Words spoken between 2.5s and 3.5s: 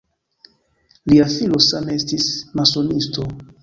masonisto.